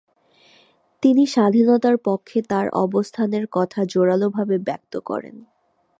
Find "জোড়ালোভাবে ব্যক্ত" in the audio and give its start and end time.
3.85-4.93